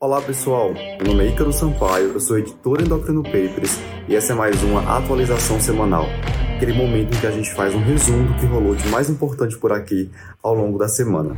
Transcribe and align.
Olá 0.00 0.22
pessoal, 0.22 0.72
meu 0.74 1.08
nome 1.08 1.26
é 1.26 1.30
Ícaro 1.32 1.52
Sampaio, 1.52 2.12
eu 2.12 2.20
sou 2.20 2.38
editor 2.38 2.80
Endocrino 2.80 3.20
Papers 3.20 3.80
e 4.06 4.14
essa 4.14 4.32
é 4.32 4.36
mais 4.36 4.62
uma 4.62 4.96
atualização 4.96 5.60
semanal, 5.60 6.06
aquele 6.54 6.72
momento 6.72 7.16
em 7.16 7.20
que 7.20 7.26
a 7.26 7.32
gente 7.32 7.52
faz 7.52 7.74
um 7.74 7.80
resumo 7.80 8.28
do 8.28 8.34
que 8.38 8.46
rolou 8.46 8.76
de 8.76 8.86
mais 8.90 9.10
importante 9.10 9.58
por 9.58 9.72
aqui 9.72 10.08
ao 10.40 10.54
longo 10.54 10.78
da 10.78 10.86
semana. 10.86 11.36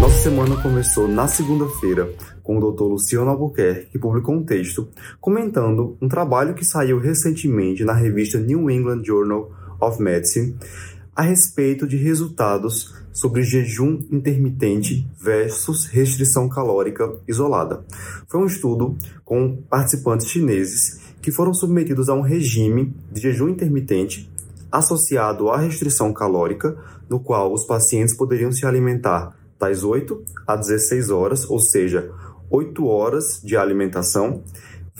Nossa 0.00 0.22
semana 0.22 0.56
começou 0.62 1.06
na 1.06 1.28
segunda-feira 1.28 2.10
com 2.42 2.56
o 2.56 2.72
Dr. 2.72 2.84
Luciano 2.84 3.28
Albuquerque, 3.28 3.90
que 3.90 3.98
publicou 3.98 4.34
um 4.34 4.42
texto 4.42 4.88
comentando 5.20 5.98
um 6.00 6.08
trabalho 6.08 6.54
que 6.54 6.64
saiu 6.64 6.98
recentemente 6.98 7.84
na 7.84 7.92
revista 7.92 8.38
New 8.38 8.70
England 8.70 9.04
Journal 9.04 9.50
of 9.78 10.02
Medicine 10.02 10.56
a 11.20 11.22
respeito 11.22 11.86
de 11.86 11.98
resultados 11.98 12.94
sobre 13.12 13.42
jejum 13.42 14.00
intermitente 14.10 15.06
versus 15.20 15.84
restrição 15.84 16.48
calórica 16.48 17.12
isolada. 17.28 17.84
Foi 18.26 18.40
um 18.40 18.46
estudo 18.46 18.96
com 19.22 19.54
participantes 19.68 20.28
chineses 20.28 20.98
que 21.20 21.30
foram 21.30 21.52
submetidos 21.52 22.08
a 22.08 22.14
um 22.14 22.22
regime 22.22 22.96
de 23.12 23.20
jejum 23.20 23.50
intermitente 23.50 24.32
associado 24.72 25.50
à 25.50 25.58
restrição 25.58 26.10
calórica, 26.10 26.74
no 27.06 27.20
qual 27.20 27.52
os 27.52 27.66
pacientes 27.66 28.14
poderiam 28.14 28.50
se 28.50 28.64
alimentar 28.64 29.36
das 29.58 29.84
8 29.84 30.24
a 30.46 30.56
16 30.56 31.10
horas, 31.10 31.44
ou 31.50 31.58
seja, 31.58 32.10
8 32.48 32.86
horas 32.86 33.42
de 33.44 33.58
alimentação, 33.58 34.42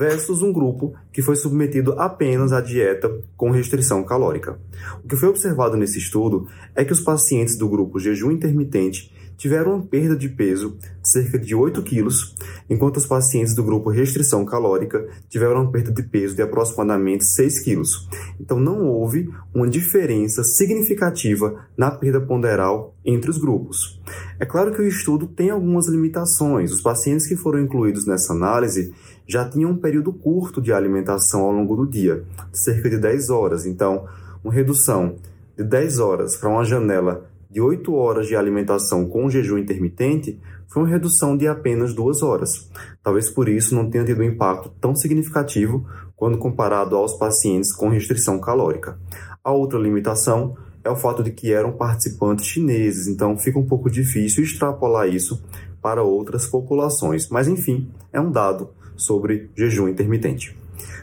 versus 0.00 0.40
um 0.40 0.50
grupo 0.50 0.94
que 1.12 1.20
foi 1.20 1.36
submetido 1.36 1.92
apenas 2.00 2.54
à 2.54 2.62
dieta 2.62 3.22
com 3.36 3.50
restrição 3.50 4.02
calórica. 4.02 4.58
O 5.04 5.06
que 5.06 5.14
foi 5.14 5.28
observado 5.28 5.76
nesse 5.76 5.98
estudo 5.98 6.48
é 6.74 6.82
que 6.86 6.92
os 6.92 7.02
pacientes 7.02 7.54
do 7.54 7.68
grupo 7.68 7.98
jejum 7.98 8.30
intermitente 8.30 9.12
tiveram 9.40 9.74
uma 9.74 9.82
perda 9.82 10.14
de 10.14 10.28
peso 10.28 10.76
de 11.02 11.08
cerca 11.10 11.38
de 11.38 11.54
8 11.54 11.82
quilos, 11.82 12.34
enquanto 12.68 12.98
os 12.98 13.06
pacientes 13.06 13.54
do 13.54 13.64
grupo 13.64 13.88
restrição 13.88 14.44
calórica 14.44 15.06
tiveram 15.30 15.62
uma 15.62 15.70
perda 15.70 15.90
de 15.90 16.02
peso 16.02 16.36
de 16.36 16.42
aproximadamente 16.42 17.24
6 17.24 17.60
quilos. 17.60 18.06
Então 18.38 18.60
não 18.60 18.86
houve 18.86 19.30
uma 19.54 19.66
diferença 19.66 20.44
significativa 20.44 21.66
na 21.74 21.90
perda 21.90 22.20
ponderal 22.20 22.94
entre 23.02 23.30
os 23.30 23.38
grupos. 23.38 23.98
É 24.38 24.44
claro 24.44 24.72
que 24.72 24.82
o 24.82 24.86
estudo 24.86 25.26
tem 25.26 25.48
algumas 25.48 25.88
limitações. 25.88 26.70
Os 26.70 26.82
pacientes 26.82 27.26
que 27.26 27.34
foram 27.34 27.60
incluídos 27.60 28.06
nessa 28.06 28.34
análise 28.34 28.92
já 29.30 29.48
tinham 29.48 29.70
um 29.70 29.76
período 29.76 30.12
curto 30.12 30.60
de 30.60 30.72
alimentação 30.72 31.42
ao 31.42 31.52
longo 31.52 31.76
do 31.76 31.86
dia, 31.86 32.24
cerca 32.52 32.90
de 32.90 32.98
10 32.98 33.30
horas. 33.30 33.64
Então, 33.64 34.06
uma 34.42 34.52
redução 34.52 35.16
de 35.56 35.62
10 35.62 35.98
horas 36.00 36.36
para 36.36 36.48
uma 36.48 36.64
janela 36.64 37.30
de 37.50 37.60
8 37.60 37.92
horas 37.94 38.26
de 38.26 38.34
alimentação 38.34 39.06
com 39.06 39.30
jejum 39.30 39.58
intermitente 39.58 40.40
foi 40.68 40.82
uma 40.82 40.88
redução 40.88 41.36
de 41.36 41.46
apenas 41.46 41.94
2 41.94 42.22
horas. 42.22 42.70
Talvez 43.02 43.30
por 43.30 43.48
isso 43.48 43.74
não 43.74 43.88
tenha 43.88 44.04
tido 44.04 44.20
um 44.20 44.24
impacto 44.24 44.70
tão 44.80 44.94
significativo 44.94 45.86
quando 46.16 46.38
comparado 46.38 46.96
aos 46.96 47.14
pacientes 47.14 47.72
com 47.72 47.88
restrição 47.88 48.40
calórica. 48.40 48.98
A 49.42 49.52
outra 49.52 49.78
limitação 49.78 50.56
é 50.82 50.90
o 50.90 50.96
fato 50.96 51.22
de 51.22 51.30
que 51.30 51.52
eram 51.52 51.72
participantes 51.72 52.46
chineses, 52.46 53.06
então 53.06 53.36
fica 53.38 53.58
um 53.58 53.66
pouco 53.66 53.90
difícil 53.90 54.42
extrapolar 54.42 55.08
isso 55.08 55.42
para 55.82 56.02
outras 56.02 56.46
populações. 56.46 57.28
Mas 57.28 57.48
enfim, 57.48 57.90
é 58.12 58.20
um 58.20 58.30
dado 58.30 58.70
sobre 59.00 59.50
jejum 59.56 59.88
intermitente. 59.88 60.56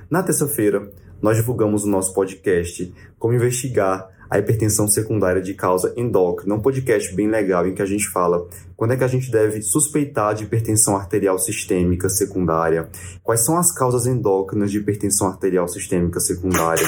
Na 0.09 0.23
terça-feira, 0.23 0.89
nós 1.21 1.35
divulgamos 1.35 1.83
o 1.83 1.89
nosso 1.89 2.13
podcast 2.13 2.93
Como 3.17 3.33
Investigar 3.33 4.09
a 4.29 4.37
hipertensão 4.37 4.87
secundária 4.87 5.41
de 5.41 5.53
causa 5.53 5.93
endócrina, 5.95 6.55
um 6.55 6.61
podcast 6.61 7.13
bem 7.15 7.29
legal 7.29 7.65
em 7.65 7.73
que 7.73 7.81
a 7.81 7.85
gente 7.85 8.09
fala 8.09 8.45
quando 8.75 8.91
é 8.91 8.97
que 8.97 9.03
a 9.03 9.07
gente 9.07 9.31
deve 9.31 9.61
suspeitar 9.61 10.35
de 10.35 10.43
hipertensão 10.43 10.95
arterial 10.95 11.39
sistêmica 11.39 12.09
secundária, 12.09 12.89
quais 13.23 13.45
são 13.45 13.57
as 13.57 13.71
causas 13.73 14.05
endócrinas 14.05 14.69
de 14.69 14.79
hipertensão 14.79 15.27
arterial 15.27 15.67
sistêmica 15.67 16.19
secundária. 16.19 16.85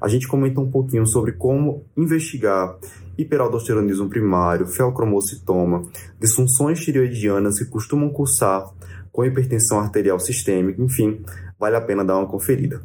A 0.00 0.08
gente 0.08 0.26
comenta 0.26 0.60
um 0.60 0.70
pouquinho 0.70 1.06
sobre 1.06 1.32
como 1.32 1.84
investigar 1.96 2.78
hiperaldosteronismo 3.18 4.08
primário, 4.08 4.66
feocromocitoma, 4.66 5.82
disfunções 6.20 6.80
tireoidianas 6.80 7.58
que 7.58 7.64
costumam 7.64 8.10
cursar 8.10 8.64
com 9.12 9.24
hipertensão 9.24 9.80
arterial 9.80 10.18
sistêmica, 10.18 10.82
enfim, 10.82 11.22
vale 11.58 11.76
a 11.76 11.80
pena 11.80 12.04
dar 12.04 12.18
uma 12.18 12.28
conferida. 12.28 12.82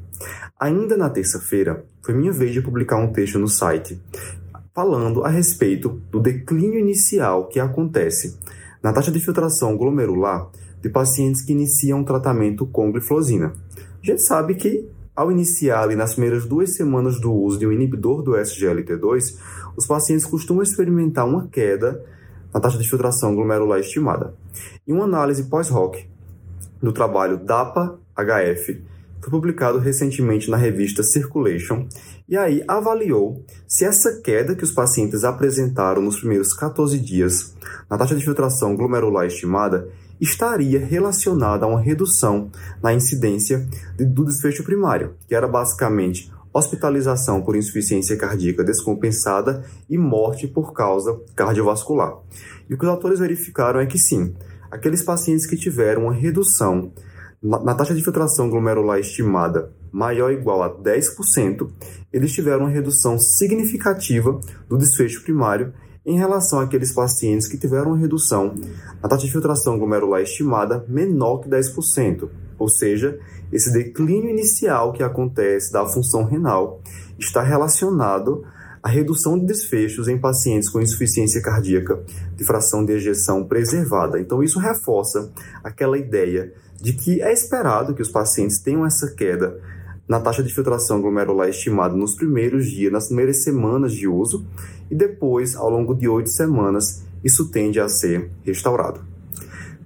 Ainda 0.59 0.97
na 0.97 1.09
terça-feira, 1.09 1.85
foi 2.01 2.13
minha 2.13 2.31
vez 2.31 2.51
de 2.51 2.61
publicar 2.61 2.97
um 2.97 3.11
texto 3.11 3.37
no 3.39 3.47
site 3.47 4.01
falando 4.73 5.23
a 5.23 5.29
respeito 5.29 6.01
do 6.09 6.19
declínio 6.19 6.79
inicial 6.79 7.47
que 7.47 7.59
acontece 7.59 8.39
na 8.81 8.91
taxa 8.91 9.11
de 9.11 9.19
filtração 9.19 9.77
glomerular 9.77 10.49
de 10.81 10.89
pacientes 10.89 11.41
que 11.41 11.53
iniciam 11.53 12.01
o 12.01 12.05
tratamento 12.05 12.65
com 12.65 12.91
gliflozina. 12.91 13.53
A 14.01 14.05
gente 14.05 14.23
sabe 14.23 14.55
que 14.55 14.89
ao 15.15 15.31
iniciar 15.31 15.83
ali 15.83 15.95
nas 15.95 16.13
primeiras 16.13 16.45
duas 16.45 16.75
semanas 16.75 17.21
do 17.21 17.31
uso 17.31 17.59
de 17.59 17.67
um 17.67 17.71
inibidor 17.71 18.23
do 18.23 18.31
SGLT2, 18.31 19.37
os 19.77 19.85
pacientes 19.85 20.25
costumam 20.25 20.63
experimentar 20.63 21.27
uma 21.27 21.47
queda 21.47 22.03
na 22.51 22.59
taxa 22.59 22.77
de 22.77 22.89
filtração 22.89 23.35
glomerular 23.35 23.79
estimada. 23.79 24.33
Em 24.87 24.91
uma 24.91 25.05
análise 25.05 25.43
pós-hoc 25.43 26.03
do 26.83 26.91
trabalho 26.91 27.37
DAPA-HF, 27.37 28.83
foi 29.21 29.31
publicado 29.31 29.79
recentemente 29.79 30.51
na 30.51 30.57
revista 30.57 31.01
Circulation, 31.01 31.87
e 32.27 32.35
aí 32.35 32.61
avaliou 32.67 33.45
se 33.65 33.85
essa 33.85 34.21
queda 34.21 34.53
que 34.53 34.65
os 34.65 34.71
pacientes 34.71 35.23
apresentaram 35.23 36.01
nos 36.01 36.19
primeiros 36.19 36.53
14 36.53 36.99
dias 36.99 37.55
na 37.89 37.97
taxa 37.97 38.15
de 38.15 38.23
filtração 38.23 38.75
glomerular 38.75 39.25
estimada 39.25 39.87
estaria 40.19 40.79
relacionada 40.79 41.65
a 41.65 41.69
uma 41.69 41.79
redução 41.79 42.51
na 42.81 42.93
incidência 42.93 43.65
do 43.97 44.25
desfecho 44.25 44.63
primário, 44.63 45.15
que 45.27 45.35
era 45.35 45.47
basicamente 45.47 46.31
hospitalização 46.53 47.41
por 47.41 47.55
insuficiência 47.55 48.15
cardíaca 48.15 48.63
descompensada 48.63 49.63
e 49.89 49.97
morte 49.97 50.47
por 50.47 50.73
causa 50.73 51.19
cardiovascular. 51.35 52.17
E 52.69 52.73
o 52.73 52.77
que 52.77 52.85
os 52.85 52.91
autores 52.91 53.19
verificaram 53.19 53.79
é 53.79 53.85
que 53.85 53.97
sim, 53.97 54.35
aqueles 54.73 55.03
pacientes 55.03 55.45
que 55.45 55.55
tiveram 55.55 56.05
uma 56.05 56.13
redução 56.13 56.91
na 57.43 57.75
taxa 57.75 57.93
de 57.93 58.03
filtração 58.03 58.49
glomerular 58.49 58.97
estimada 58.97 59.71
maior 59.91 60.31
ou 60.31 60.33
igual 60.35 60.63
a 60.63 60.69
10%, 60.69 61.69
eles 62.11 62.33
tiveram 62.33 62.61
uma 62.61 62.69
redução 62.69 63.19
significativa 63.19 64.39
do 64.67 64.75
desfecho 64.75 65.21
primário 65.21 65.71
em 66.03 66.17
relação 66.17 66.59
àqueles 66.59 66.91
pacientes 66.91 67.47
que 67.47 67.57
tiveram 67.57 67.91
uma 67.91 67.97
redução 67.97 68.55
na 68.99 69.07
taxa 69.07 69.27
de 69.27 69.31
filtração 69.31 69.77
glomerular 69.77 70.21
estimada 70.21 70.83
menor 70.87 71.37
que 71.37 71.49
10%, 71.49 72.27
ou 72.57 72.67
seja, 72.67 73.19
esse 73.51 73.71
declínio 73.71 74.31
inicial 74.31 74.91
que 74.91 75.03
acontece 75.03 75.71
da 75.71 75.85
função 75.85 76.23
renal 76.23 76.81
está 77.19 77.43
relacionado 77.43 78.43
a 78.83 78.89
redução 78.89 79.39
de 79.39 79.45
desfechos 79.45 80.09
em 80.09 80.19
pacientes 80.19 80.67
com 80.67 80.81
insuficiência 80.81 81.41
cardíaca 81.41 82.03
de 82.35 82.43
fração 82.43 82.83
de 82.83 82.91
ejeção 82.91 83.45
preservada. 83.45 84.19
Então, 84.19 84.43
isso 84.43 84.59
reforça 84.59 85.31
aquela 85.63 85.97
ideia 85.97 86.53
de 86.81 86.91
que 86.91 87.21
é 87.21 87.31
esperado 87.31 87.95
que 87.95 88.01
os 88.01 88.09
pacientes 88.09 88.59
tenham 88.59 88.85
essa 88.85 89.09
queda 89.15 89.57
na 90.05 90.19
taxa 90.19 90.43
de 90.43 90.53
filtração 90.53 91.01
glomerular 91.01 91.47
estimada 91.47 91.95
nos 91.95 92.13
primeiros 92.13 92.69
dias, 92.69 92.91
nas 92.91 93.07
primeiras 93.07 93.41
semanas 93.41 93.93
de 93.93 94.05
uso, 94.05 94.45
e 94.91 94.95
depois, 94.95 95.55
ao 95.55 95.69
longo 95.69 95.95
de 95.95 96.09
oito 96.09 96.29
semanas, 96.29 97.03
isso 97.23 97.49
tende 97.49 97.79
a 97.79 97.87
ser 97.87 98.29
restaurado. 98.43 98.99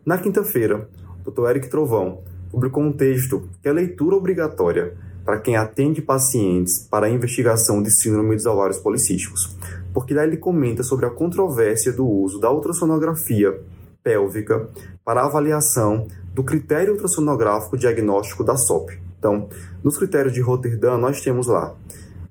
Na 0.03 0.18
quinta-feira, 0.18 0.90
o 1.24 1.30
Dr. 1.30 1.50
Eric 1.52 1.69
Trovão 1.69 2.24
publicou 2.50 2.81
um 2.81 2.91
texto 2.91 3.47
que 3.62 3.69
é 3.69 3.72
leitura 3.72 4.16
obrigatória 4.16 4.97
para 5.28 5.40
quem 5.40 5.58
atende 5.58 6.02
pacientes 6.02 6.88
para 6.90 7.08
a 7.08 7.10
investigação 7.10 7.84
de 7.84 7.92
síndrome 7.92 8.34
dos 8.34 8.46
ovários 8.46 8.78
policísticos, 8.78 9.58
porque 9.94 10.14
lá 10.14 10.24
ele 10.24 10.38
comenta 10.38 10.84
sobre 10.84 11.06
a 11.06 11.10
controvérsia 11.10 11.92
do 11.92 12.07
uso 12.07 12.40
da 12.40 12.50
ultrassonografia 12.50 13.60
pélvica 14.01 14.69
para 15.04 15.25
avaliação 15.25 16.07
do 16.34 16.46
critério 16.46 16.94
ultrassonográfico 16.94 17.75
diagnóstico 17.75 18.42
da 18.42 18.56
SOP. 18.56 18.98
Então, 19.19 19.50
nos 19.84 19.98
critérios 19.98 20.34
de 20.34 20.40
Rotterdam, 20.40 20.98
nós 20.98 21.19
temos 21.19 21.48
lá 21.48 21.75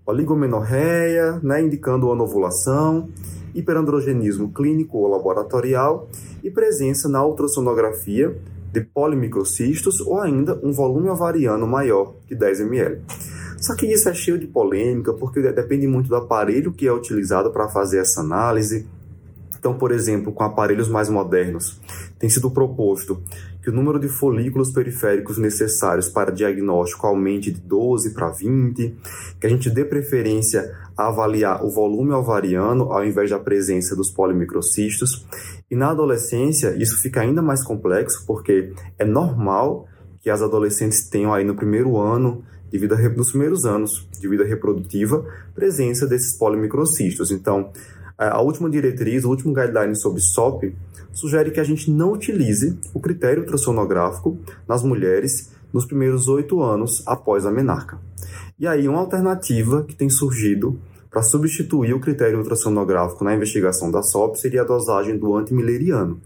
oligomenorreia, 0.06 1.38
né, 1.42 1.60
indicando 1.60 2.10
anovulação, 2.10 3.10
hiperandrogenismo 3.54 4.54
clínico 4.54 4.96
ou 4.96 5.08
laboratorial 5.08 6.08
e 6.42 6.50
presença 6.50 7.10
na 7.10 7.22
ultrassonografia 7.22 8.34
de 8.76 8.84
polimicrocistos 8.84 10.00
ou 10.00 10.20
ainda 10.20 10.60
um 10.62 10.70
volume 10.70 11.08
ovariano 11.08 11.66
maior 11.66 12.14
que 12.28 12.34
10 12.34 12.60
ml. 12.60 13.00
Só 13.58 13.74
que 13.74 13.86
isso 13.86 14.06
é 14.08 14.14
cheio 14.14 14.38
de 14.38 14.46
polêmica, 14.46 15.14
porque 15.14 15.40
depende 15.40 15.86
muito 15.86 16.08
do 16.08 16.16
aparelho 16.16 16.72
que 16.72 16.86
é 16.86 16.92
utilizado 16.92 17.50
para 17.50 17.68
fazer 17.68 18.00
essa 18.00 18.20
análise. 18.20 18.86
Então, 19.58 19.72
por 19.74 19.90
exemplo, 19.90 20.30
com 20.30 20.44
aparelhos 20.44 20.88
mais 20.90 21.08
modernos, 21.08 21.80
tem 22.18 22.28
sido 22.28 22.50
proposto 22.50 23.18
que 23.66 23.70
o 23.70 23.74
número 23.74 23.98
de 23.98 24.08
folículos 24.08 24.70
periféricos 24.70 25.38
necessários 25.38 26.08
para 26.08 26.30
diagnóstico 26.30 27.04
aumente 27.04 27.50
de 27.50 27.60
12 27.60 28.14
para 28.14 28.30
20, 28.30 28.96
que 29.40 29.44
a 29.44 29.50
gente 29.50 29.68
dê 29.68 29.84
preferência 29.84 30.72
a 30.96 31.08
avaliar 31.08 31.64
o 31.64 31.68
volume 31.68 32.12
ovariano 32.12 32.92
ao 32.92 33.04
invés 33.04 33.28
da 33.28 33.40
presença 33.40 33.96
dos 33.96 34.08
polimicrocistos. 34.08 35.26
E 35.68 35.74
na 35.74 35.90
adolescência, 35.90 36.80
isso 36.80 37.02
fica 37.02 37.22
ainda 37.22 37.42
mais 37.42 37.64
complexo, 37.64 38.24
porque 38.24 38.72
é 38.96 39.04
normal 39.04 39.88
que 40.20 40.30
as 40.30 40.42
adolescentes 40.42 41.08
tenham 41.08 41.34
aí 41.34 41.42
no 41.42 41.56
primeiro 41.56 41.98
ano 41.98 42.44
de 42.70 42.78
vida, 42.78 42.96
nos 43.16 43.30
primeiros 43.30 43.64
anos 43.64 44.08
de 44.20 44.28
vida 44.28 44.44
reprodutiva, 44.44 45.26
presença 45.56 46.06
desses 46.06 46.38
polimicrocistos. 46.38 47.32
Então, 47.32 47.72
a 48.18 48.40
última 48.40 48.70
diretriz, 48.70 49.24
o 49.24 49.28
último 49.28 49.52
guideline 49.52 49.94
sobre 49.94 50.20
SOP, 50.20 50.74
sugere 51.12 51.50
que 51.50 51.60
a 51.60 51.64
gente 51.64 51.90
não 51.90 52.12
utilize 52.12 52.78
o 52.94 53.00
critério 53.00 53.42
ultrassonográfico 53.42 54.38
nas 54.68 54.82
mulheres 54.82 55.50
nos 55.72 55.84
primeiros 55.84 56.28
oito 56.28 56.62
anos 56.62 57.02
após 57.06 57.44
a 57.44 57.50
menarca. 57.50 57.98
E 58.58 58.66
aí, 58.66 58.88
uma 58.88 59.00
alternativa 59.00 59.82
que 59.84 59.94
tem 59.94 60.08
surgido 60.08 60.80
para 61.10 61.22
substituir 61.22 61.94
o 61.94 62.00
critério 62.00 62.38
ultrassonográfico 62.38 63.24
na 63.24 63.34
investigação 63.34 63.90
da 63.90 64.02
SOP 64.02 64.36
seria 64.36 64.62
a 64.62 64.66
dosagem 64.66 65.18
do 65.18 65.34
antimileriano. 65.34 66.20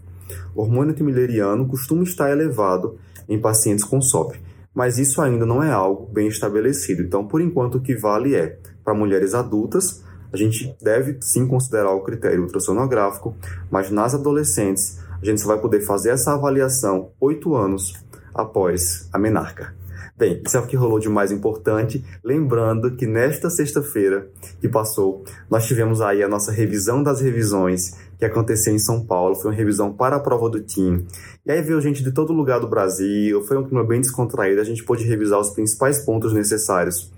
O 0.54 0.62
hormônio 0.62 0.92
antimileriano 0.92 1.66
costuma 1.66 2.02
estar 2.02 2.30
elevado 2.30 2.96
em 3.28 3.40
pacientes 3.40 3.84
com 3.84 4.00
SOP, 4.00 4.36
mas 4.74 4.98
isso 4.98 5.20
ainda 5.20 5.44
não 5.44 5.62
é 5.62 5.70
algo 5.70 6.06
bem 6.12 6.28
estabelecido. 6.28 7.02
Então, 7.02 7.26
por 7.26 7.40
enquanto, 7.40 7.76
o 7.76 7.80
que 7.80 7.96
vale 7.96 8.34
é 8.34 8.58
para 8.84 8.94
mulheres 8.94 9.34
adultas 9.34 10.02
a 10.32 10.36
gente 10.36 10.74
deve 10.80 11.18
sim 11.20 11.46
considerar 11.46 11.92
o 11.92 12.02
critério 12.02 12.42
ultrassonográfico, 12.42 13.34
mas 13.70 13.90
nas 13.90 14.14
adolescentes 14.14 14.98
a 15.20 15.24
gente 15.24 15.40
só 15.40 15.48
vai 15.48 15.58
poder 15.58 15.80
fazer 15.80 16.10
essa 16.10 16.32
avaliação 16.32 17.10
oito 17.20 17.54
anos 17.54 17.94
após 18.34 19.08
a 19.12 19.18
menarca. 19.18 19.74
Bem, 20.16 20.42
isso 20.44 20.56
é 20.56 20.60
o 20.60 20.66
que 20.66 20.76
rolou 20.76 20.98
de 20.98 21.08
mais 21.08 21.32
importante. 21.32 22.04
Lembrando 22.22 22.94
que 22.94 23.06
nesta 23.06 23.48
sexta-feira 23.48 24.28
que 24.60 24.68
passou, 24.68 25.24
nós 25.48 25.66
tivemos 25.66 26.02
aí 26.02 26.22
a 26.22 26.28
nossa 26.28 26.52
revisão 26.52 27.02
das 27.02 27.22
revisões 27.22 27.96
que 28.20 28.24
aconteceu 28.26 28.72
em 28.72 28.78
São 28.78 29.04
Paulo. 29.04 29.34
Foi 29.34 29.50
uma 29.50 29.56
revisão 29.56 29.92
para 29.92 30.14
a 30.14 30.20
prova 30.20 30.48
do 30.48 30.60
TIM. 30.60 31.04
E 31.44 31.50
aí 31.50 31.60
veio 31.60 31.80
gente 31.80 32.04
de 32.04 32.12
todo 32.12 32.32
lugar 32.32 32.60
do 32.60 32.68
Brasil. 32.68 33.42
Foi 33.42 33.56
um 33.56 33.64
clima 33.64 33.82
bem 33.82 34.00
descontraído. 34.00 34.60
A 34.60 34.64
gente 34.64 34.84
pôde 34.84 35.04
revisar 35.04 35.40
os 35.40 35.50
principais 35.50 36.04
pontos 36.04 36.32
necessários 36.32 37.10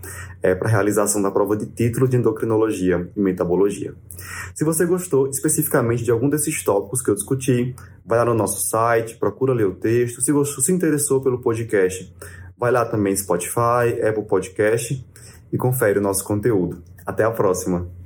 é, 0.43 0.55
para 0.55 0.69
a 0.69 0.71
realização 0.71 1.21
da 1.21 1.31
prova 1.31 1.57
de 1.57 1.67
título 1.67 2.09
de 2.09 2.17
endocrinologia 2.17 3.11
e 3.15 3.21
metabologia. 3.21 3.95
Se 4.55 4.65
você 4.65 4.87
gostou 4.87 5.29
especificamente 5.29 6.05
de 6.05 6.11
algum 6.11 6.31
desses 6.31 6.63
tópicos 6.65 7.03
que 7.03 7.11
eu 7.11 7.15
discuti, 7.15 7.75
vai 8.07 8.19
lá 8.19 8.25
no 8.25 8.35
nosso 8.35 8.67
site, 8.69 9.17
procura 9.17 9.53
ler 9.53 9.67
o 9.67 9.75
texto. 9.75 10.23
Se 10.23 10.33
gostou, 10.33 10.63
se 10.65 10.73
interessou 10.73 11.21
pelo 11.21 11.41
podcast, 11.41 12.11
Vai 12.63 12.71
lá 12.71 12.85
também 12.85 13.17
Spotify, 13.17 14.01
Apple 14.09 14.23
Podcast 14.23 15.05
e 15.53 15.59
confere 15.59 15.99
o 15.99 16.01
nosso 16.01 16.25
conteúdo. 16.25 16.81
Até 17.05 17.25
a 17.25 17.31
próxima! 17.33 18.02